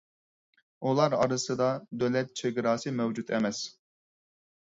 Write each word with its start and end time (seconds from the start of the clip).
ئۇلار 0.87 1.15
ئارىسىدا 1.17 1.67
دۆلەت 2.05 2.33
چېگراسى 2.41 2.95
مەۋجۇت 3.03 3.31
ئەمەس. 3.37 3.61